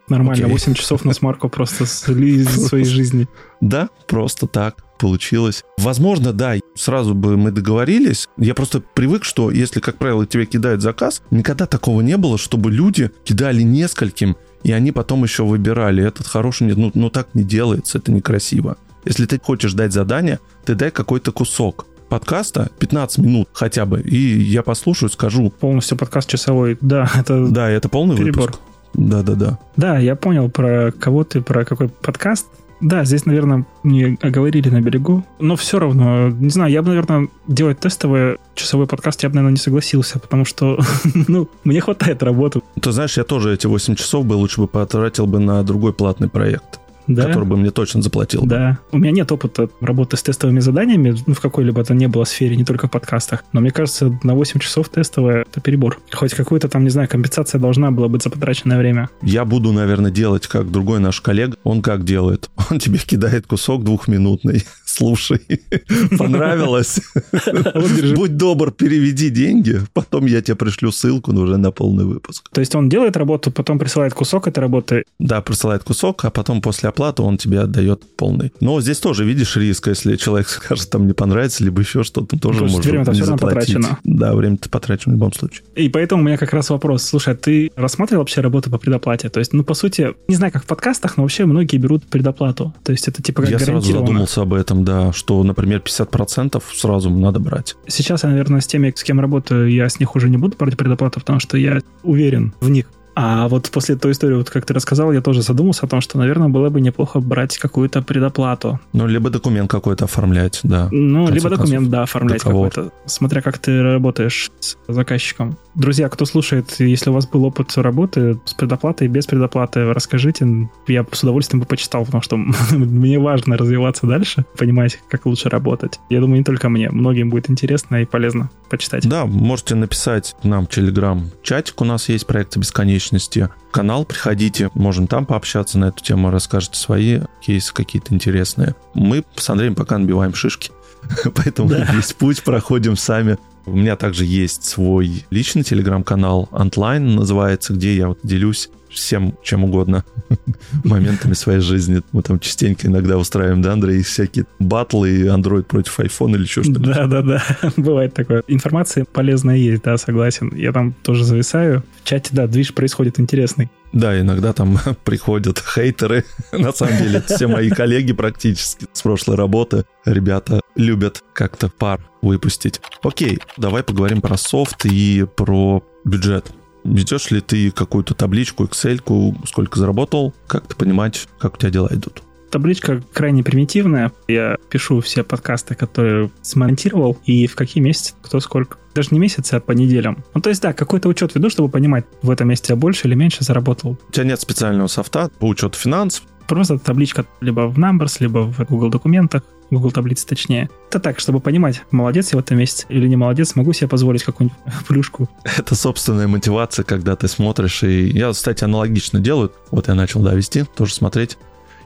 [0.10, 0.52] Нормально, Окей.
[0.52, 3.28] 8 часов на смарку просто слили из своей жизни.
[3.62, 5.64] Да, просто так получилось.
[5.78, 8.28] Возможно, да, сразу бы мы договорились.
[8.38, 12.72] Я просто привык, что если, как правило, тебе кидают заказ, никогда такого не было, чтобы
[12.72, 17.44] люди кидали нескольким, и они потом еще выбирали, этот хороший, нет, ну, ну так не
[17.44, 18.78] делается, это некрасиво.
[19.06, 24.18] Если ты хочешь дать задание, ты дай какой-то кусок подкаста 15 минут хотя бы, и
[24.18, 25.52] я послушаю, скажу.
[25.52, 28.42] Полностью подкаст часовой, да, это Да, это полный перебор.
[28.48, 28.62] выпуск.
[28.96, 29.60] Да, да, да.
[29.78, 32.48] Да, я понял про кого ты, про какой подкаст.
[32.82, 37.28] Да, здесь, наверное, не оговорили на берегу, но все равно, не знаю, я бы, наверное,
[37.46, 40.80] делать тестовый часовой подкаст я бы, наверное, не согласился, потому что,
[41.28, 42.62] ну, мне хватает работы.
[42.82, 46.30] Ты знаешь, я тоже эти 8 часов бы лучше бы потратил бы на другой платный
[46.30, 46.80] проект
[47.16, 47.26] да?
[47.26, 48.46] который бы мне точно заплатил.
[48.46, 48.80] Да.
[48.92, 52.56] У меня нет опыта работы с тестовыми заданиями ну, в какой-либо то не было сфере,
[52.56, 53.44] не только в подкастах.
[53.54, 56.00] Но мне кажется, на 8 часов тестовое— это перебор.
[56.12, 59.10] Хоть какую-то там, не знаю, компенсация должна была быть за потраченное время.
[59.22, 61.58] Я буду, наверное, делать, как другой наш коллега.
[61.64, 62.50] Он как делает?
[62.70, 64.64] Он тебе кидает кусок двухминутный.
[65.00, 65.40] Слушай,
[66.18, 67.00] понравилось?
[68.16, 72.50] Будь добр, переведи деньги, потом я тебе пришлю ссылку уже на полный выпуск.
[72.52, 75.06] То есть он делает работу, потом присылает кусок этой работы?
[75.18, 78.52] Да, присылает кусок, а потом после оплаты он тебе отдает полный.
[78.60, 82.66] Но здесь тоже видишь риск, если человек скажет, там не понравится, либо еще что-то, тоже
[82.66, 84.00] может время-то все равно потрачено.
[84.04, 85.64] Да, время-то потрачено в любом случае.
[85.76, 87.04] И поэтому у меня как раз вопрос.
[87.04, 89.30] Слушай, а ты рассматривал вообще работу по предоплате?
[89.30, 92.74] То есть, ну, по сути, не знаю, как в подкастах, но вообще многие берут предоплату.
[92.84, 97.10] То есть это типа как Я сразу задумался об этом, да, что, например, 50% сразу
[97.12, 97.76] надо брать.
[97.88, 100.78] Сейчас я, наверное, с теми, с кем работаю, я с них уже не буду брать
[100.78, 102.88] предоплату, потому что я уверен в них.
[103.22, 106.18] А вот после той истории, вот как ты рассказал, я тоже задумался о том, что,
[106.18, 108.80] наверное, было бы неплохо брать какую-то предоплату.
[108.94, 110.88] Ну, либо документ какой-то оформлять, да.
[110.90, 112.94] Ну, либо документ, да, оформлять какой-то.
[113.08, 115.58] Смотря как ты работаешь с заказчиком.
[115.76, 120.70] Друзья, кто слушает, если у вас был опыт работы с предоплатой и без предоплаты, расскажите.
[120.88, 122.38] Я с удовольствием бы почитал, потому что
[122.72, 126.00] мне важно развиваться дальше, понимать, как лучше работать.
[126.10, 126.90] Я думаю, не только мне.
[126.90, 129.06] Многим будет интересно и полезно почитать.
[129.06, 131.82] Да, можете написать нам в Телеграм-чатик.
[131.82, 133.50] У нас есть проект бесконечный личности.
[133.72, 138.76] Канал приходите, можем там пообщаться на эту тему, расскажете свои кейсы какие-то интересные.
[138.94, 140.72] Мы с Андреем пока набиваем шишки,
[141.36, 141.88] поэтому да.
[141.92, 143.38] весь путь проходим сами.
[143.66, 149.64] У меня также есть свой личный телеграм-канал Antline называется, где я вот делюсь всем чем
[149.64, 150.04] угодно
[150.84, 152.02] моментами своей жизни.
[152.12, 156.64] Мы там частенько иногда устраиваем, да, Андрей, всякие батлы, и Android против iPhone или еще
[156.64, 156.80] что-то.
[156.80, 157.44] Да-да-да,
[157.78, 158.44] бывает такое.
[158.48, 160.52] Информация полезная есть, да, согласен.
[160.56, 161.84] Я там тоже зависаю.
[162.04, 163.70] В чате, да, движ происходит интересный.
[163.92, 166.26] Да, иногда там приходят хейтеры.
[166.52, 169.86] На самом деле, все мои коллеги практически с прошлой работы.
[170.06, 172.82] Ребята любят как-то пар выпустить.
[173.04, 176.52] Окей, давай поговорим про софт и про бюджет.
[176.90, 179.00] Ведешь ли ты какую-то табличку, Excel,
[179.46, 182.24] сколько заработал, как-то понимать, как у тебя дела идут?
[182.50, 184.12] Табличка крайне примитивная.
[184.28, 188.78] Я пишу все подкасты, которые смонтировал, и в какие месяцы кто сколько.
[188.96, 190.24] Даже не месяцы, а по неделям.
[190.34, 193.14] Ну, то есть, да, какой-то учет веду, чтобы понимать, в этом месяце я больше или
[193.14, 194.00] меньше заработал.
[194.10, 196.24] У тебя нет специального софта по учету финансов?
[196.48, 199.44] Просто табличка либо в Numbers, либо в Google документах.
[199.72, 200.70] Google таблицы точнее.
[200.90, 204.24] Это так, чтобы понимать, молодец я в этом месяце или не молодец, могу себе позволить
[204.24, 205.30] какую-нибудь плюшку.
[205.44, 209.52] Это собственная мотивация, когда ты смотришь, и я, кстати, аналогично делаю.
[209.72, 211.38] Вот я начал, да, вести, тоже смотреть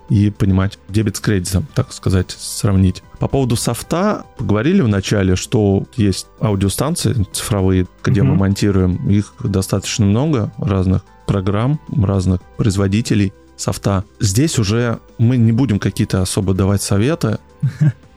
[0.10, 3.04] и понимать дебет с кредитом, так сказать, сравнить.
[3.20, 8.24] По поводу софта поговорили в начале, что есть аудиостанции цифровые, где mm-hmm.
[8.24, 9.10] мы монтируем.
[9.10, 14.04] Их достаточно много разных программ, разных производителей софта.
[14.20, 17.40] Здесь уже мы не будем какие-то особо давать советы.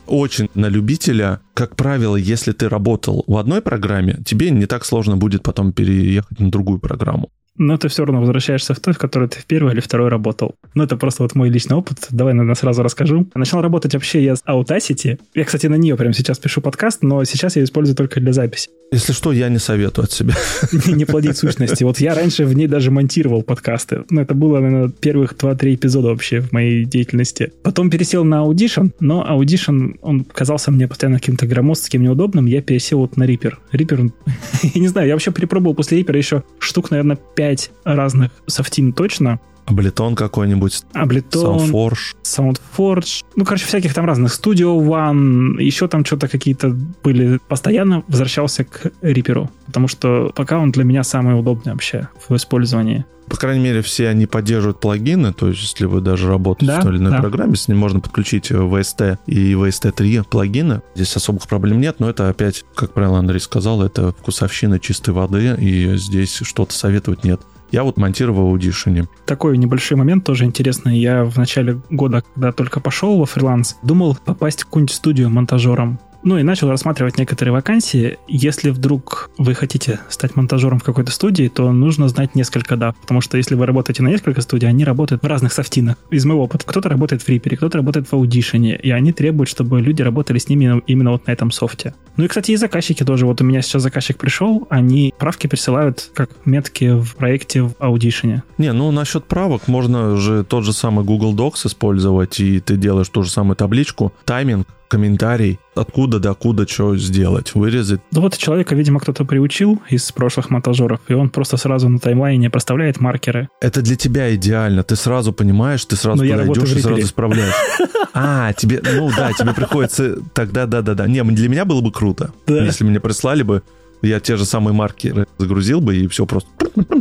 [0.06, 1.40] Очень на любителя.
[1.54, 6.38] Как правило, если ты работал в одной программе, тебе не так сложно будет потом переехать
[6.38, 7.30] на другую программу.
[7.58, 10.54] Но ты все равно возвращаешься в той, в которой ты в первый или второй работал.
[10.74, 12.06] Ну, это просто вот мой личный опыт.
[12.10, 13.26] Давай, наверное, сразу расскажу.
[13.34, 15.18] Начал работать вообще я с Audacity.
[15.34, 18.68] Я, кстати, на нее прямо сейчас пишу подкаст, но сейчас я использую только для записи.
[18.92, 20.34] Если что, я не советую от себя.
[20.86, 21.82] Не плодить сущности.
[21.82, 24.04] Вот я раньше в ней даже монтировал подкасты.
[24.10, 27.52] Ну, это было, наверное, первых 2-3 эпизода вообще в моей деятельности.
[27.64, 32.46] Потом пересел на Audition, но Audition, он казался мне постоянно каким-то громоздким, неудобным.
[32.46, 33.54] Я пересел вот на Reaper.
[33.72, 34.12] Reaper,
[34.62, 37.45] я не знаю, я вообще перепробовал после Reaper еще штук, наверное, 5
[37.84, 39.40] разных софтин точно.
[39.66, 40.82] Аблетон какой-нибудь.
[40.92, 41.58] Аблетон.
[41.58, 42.14] Soundforge.
[42.22, 43.24] Soundforge.
[43.34, 44.32] Ну, короче, всяких там разных.
[44.32, 47.38] Studio One, еще там что-то какие-то были.
[47.48, 53.04] Постоянно возвращался к Reaper, потому что пока он для меня самый удобный вообще в использовании.
[53.28, 56.84] По крайней мере, все они поддерживают плагины, то есть если вы даже работаете Да, в
[56.84, 57.18] той или иной да.
[57.20, 60.80] программе, с ним можно подключить VST и VST3 плагины.
[60.94, 65.56] Здесь особых проблем нет, но это опять, как правило, Андрей сказал, это вкусовщина чистой воды,
[65.58, 67.40] и здесь что-то советовать нет.
[67.76, 69.06] Я вот монтировал Audition.
[69.26, 70.98] Такой небольшой момент тоже интересный.
[70.98, 76.00] Я в начале года, когда только пошел во фриланс, думал попасть в какую-нибудь студию монтажером.
[76.26, 78.18] Ну и начал рассматривать некоторые вакансии.
[78.26, 82.96] Если вдруг вы хотите стать монтажером в какой-то студии, то нужно знать несколько дав.
[82.96, 85.94] Потому что если вы работаете на несколько студий, они работают в разных софтинах.
[86.10, 89.80] Из моего опыта, кто-то работает в Reaper, кто-то работает в Audition, и они требуют, чтобы
[89.80, 91.94] люди работали с ними именно вот на этом софте.
[92.16, 93.24] Ну и, кстати, и заказчики тоже.
[93.24, 98.42] Вот у меня сейчас заказчик пришел, они правки присылают как метки в проекте в Audition.
[98.58, 103.10] Не, ну насчет правок можно же тот же самый Google Docs использовать, и ты делаешь
[103.10, 108.00] ту же самую табличку, тайминг, комментарий, откуда до куда что сделать, вырезать.
[108.12, 112.50] Ну вот человека, видимо, кто-то приучил из прошлых монтажеров, и он просто сразу на таймлайне
[112.50, 113.48] проставляет маркеры.
[113.60, 117.04] Это для тебя идеально, ты сразу понимаешь, ты сразу Но идешь в и сразу Reaper.
[117.04, 117.54] исправляешь.
[118.18, 121.06] А, тебе, ну да, тебе приходится, тогда да-да-да.
[121.06, 123.62] Не, для меня было бы круто, если мне прислали бы,
[124.02, 126.48] я те же самые маркеры загрузил бы и все просто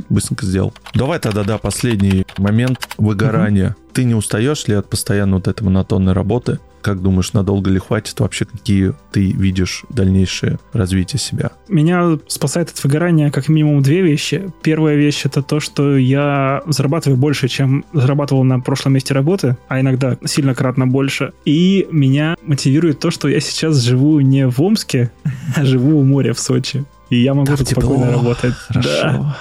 [0.09, 0.73] быстренько сделал.
[0.93, 3.75] Давай тогда, да, последний момент выгорания.
[3.93, 6.59] Ты не устаешь ли от постоянно вот этой монотонной работы?
[6.85, 8.19] Как думаешь, надолго ли хватит?
[8.19, 11.49] Вообще, какие ты видишь дальнейшее развитие себя?
[11.67, 14.51] Меня спасает от выгорания как минимум две вещи.
[14.61, 19.79] Первая вещь это то, что я зарабатываю больше, чем зарабатывал на прошлом месте работы, а
[19.79, 21.33] иногда сильно кратно больше.
[21.43, 25.09] И меня мотивирует то, что я сейчас живу не в Омске,
[25.55, 26.85] а живу у моря в Сочи.
[27.09, 27.81] И я могу Там тут тепло.
[27.81, 28.53] спокойно работать.
[28.53, 28.89] Хорошо.
[28.91, 29.37] Да,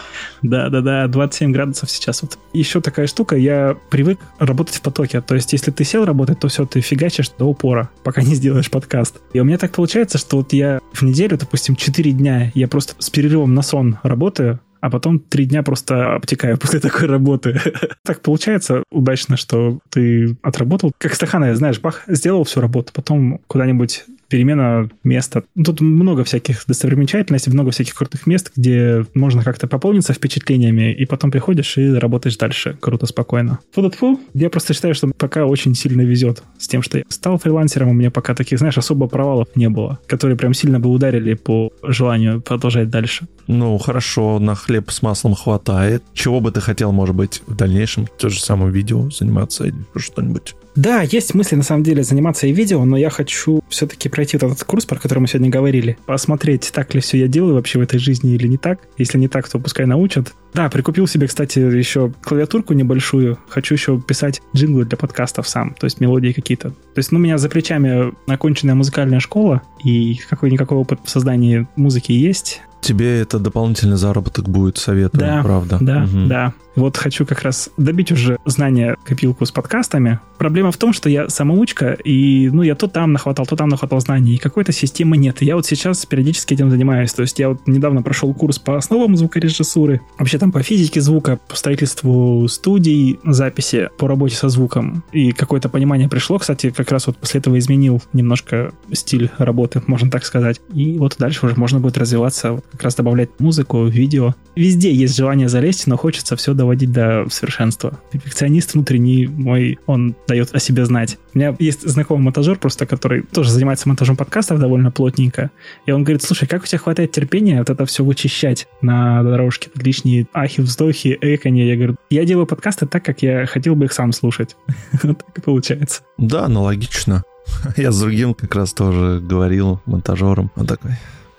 [0.68, 2.22] да, да, 27 градусов сейчас.
[2.22, 2.38] Вот.
[2.52, 5.20] Еще такая штука, я привык работать в потоке.
[5.20, 8.70] То есть, если ты сел работать, то все, ты фигачишь до упора, пока не сделаешь
[8.70, 9.20] подкаст.
[9.32, 12.94] И у меня так получается, что вот я в неделю, допустим, 4 дня, я просто
[12.98, 17.58] с перерывом на сон работаю, а потом три дня просто обтекаю после такой работы.
[18.04, 20.92] так получается удачно, что ты отработал.
[20.98, 25.44] Как Стахановец, знаешь, бах, сделал всю работу, потом куда-нибудь перемена места.
[25.62, 31.30] Тут много всяких достопримечательностей, много всяких крутых мест, где можно как-то пополниться впечатлениями, и потом
[31.30, 32.76] приходишь и работаешь дальше.
[32.80, 33.58] Круто, спокойно.
[33.72, 37.38] фу фу Я просто считаю, что пока очень сильно везет с тем, что я стал
[37.38, 41.34] фрилансером, у меня пока таких, знаешь, особо провалов не было, которые прям сильно бы ударили
[41.34, 43.26] по желанию продолжать дальше.
[43.46, 46.02] Ну, хорошо, на хлеб с маслом хватает.
[46.14, 48.06] Чего бы ты хотел, может быть, в дальнейшем?
[48.18, 50.54] То же самое видео заниматься или что-нибудь?
[50.76, 54.52] Да, есть мысли на самом деле заниматься и видео, но я хочу все-таки пройти вот
[54.52, 57.82] этот курс, про который мы сегодня говорили, посмотреть, так ли все я делаю вообще в
[57.82, 58.80] этой жизни или не так.
[58.98, 60.32] Если не так, то пускай научат.
[60.52, 63.38] Да, прикупил себе, кстати, еще клавиатурку небольшую.
[63.48, 66.70] Хочу еще писать джинглы для подкастов сам, то есть мелодии какие-то.
[66.70, 71.66] То есть, ну, у меня за плечами оконченная музыкальная школа, и какой-никакой опыт в создании
[71.76, 72.62] музыки есть.
[72.84, 75.78] Тебе это дополнительный заработок будет, советую, Да, правда.
[75.80, 76.28] Да, Мгм.
[76.28, 76.52] да.
[76.76, 80.18] Вот хочу как раз добить уже знания копилку с подкастами.
[80.38, 84.00] Проблема в том, что я самоучка, и ну я то там нахватал, то там нахватал
[84.00, 85.40] знаний, и какой-то системы нет.
[85.40, 87.12] И я вот сейчас периодически этим занимаюсь.
[87.14, 91.38] То есть я вот недавно прошел курс по основам звукорежиссуры, вообще там по физике звука,
[91.48, 95.04] по строительству студий, записи, по работе со звуком.
[95.12, 96.38] И какое-то понимание пришло.
[96.40, 100.60] Кстати, как раз вот после этого изменил немножко стиль работы, можно так сказать.
[100.72, 104.34] И вот дальше уже можно будет развиваться, вот как раз добавлять музыку, видео.
[104.56, 108.00] Везде есть желание залезть, но хочется все доводить до совершенства.
[108.10, 111.18] Перфекционист внутренний мой, он дает о себе знать.
[111.34, 115.50] У меня есть знакомый монтажер просто, который тоже занимается монтажом подкастов довольно плотненько.
[115.86, 119.70] И он говорит, слушай, как у тебя хватает терпения вот это все вычищать на дорожке?
[119.76, 121.68] Лишние ахи, вздохи, эканье.
[121.68, 124.56] Я говорю, я делаю подкасты так, как я хотел бы их сам слушать.
[125.04, 126.02] Так и получается.
[126.18, 127.24] Да, аналогично.
[127.76, 130.50] Я с другим как раз тоже говорил, монтажером.
[130.56, 130.92] Он такой,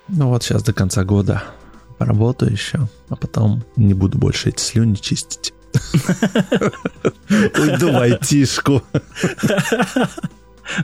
[0.08, 1.42] ну вот сейчас до конца года
[1.98, 5.52] поработаю еще, а потом не буду больше эти слюни чистить.
[7.30, 8.82] Уйду в айтишку.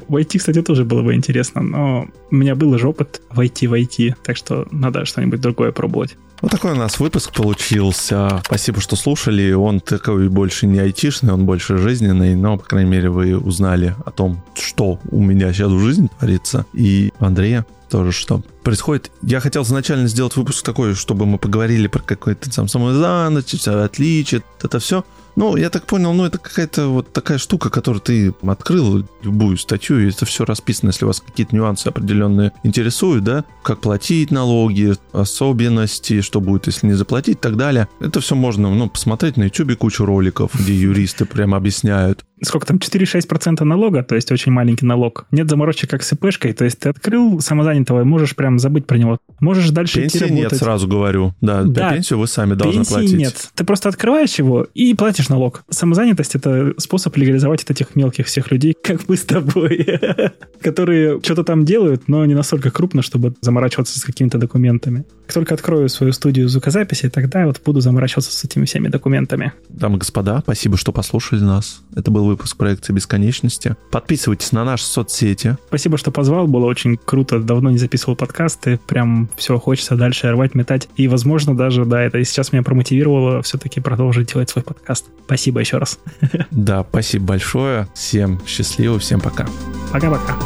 [0.08, 3.68] В IT, кстати, тоже было бы интересно, но у меня был же опыт в IT
[3.68, 6.16] в IT, так что надо что-нибудь другое пробовать.
[6.40, 8.40] Вот такой у нас выпуск получился.
[8.44, 9.52] Спасибо, что слушали.
[9.52, 14.11] Он такой больше не айтишный, он больше жизненный, но, по крайней мере, вы узнали о
[14.11, 16.66] том, что у меня сейчас в жизни творится.
[16.73, 19.10] И Андрея тоже, что происходит.
[19.23, 24.42] Я хотел изначально сделать выпуск такой, чтобы мы поговорили про какой-то там самозанятость, все отличие,
[24.63, 25.04] это все.
[25.35, 29.98] Ну, я так понял, ну, это какая-то вот такая штука, которую ты открыл, любую статью,
[29.98, 36.21] и это все расписано, если вас какие-то нюансы определенные интересуют, да, как платить налоги, особенности,
[36.21, 37.88] что будет, если не заплатить и так далее.
[38.00, 42.25] Это все можно, ну, посмотреть на YouTube кучу роликов, где юристы прямо объясняют.
[42.42, 45.27] Сколько там, 4-6% налога, то есть очень маленький налог.
[45.31, 48.96] Нет заморочек как с ИПшкой, то есть ты открыл самозанятого и можешь прям забыть про
[48.98, 49.19] него.
[49.40, 50.53] Можешь дальше Пенсии идти работать.
[50.53, 51.35] нет, сразу говорю.
[51.40, 51.92] Да, Да.
[51.92, 53.13] пенсию вы сами должны Пенсии платить.
[53.19, 53.50] нет.
[53.55, 55.65] Ты просто открываешь его и платишь налог.
[55.71, 59.87] Самозанятость— это способ легализовать от этих мелких всех людей, как мы с тобой,
[60.61, 65.05] которые что-то там делают, но не настолько крупно, чтобы заморачиваться с какими-то документами.
[65.27, 69.53] Как только открою свою студию звукозаписи, тогда вот буду заморачиваться с этими всеми документами.
[69.69, 71.83] Дамы и господа, спасибо, что послушали нас.
[71.96, 73.77] Это был выпуск проекции бесконечности.
[73.90, 75.57] Подписывайтесь на наши соцсети.
[75.69, 77.38] Спасибо, что позвал, было очень круто.
[77.40, 80.88] Давно не записывал подкасты, прям все хочется дальше рвать, метать.
[80.96, 85.06] И, возможно, даже, да, это сейчас меня промотивировало все-таки продолжить делать свой подкаст.
[85.26, 85.98] Спасибо еще раз.
[86.50, 87.88] Да, спасибо большое.
[87.94, 89.46] Всем счастливо, всем пока.
[89.92, 90.36] Пока-пока.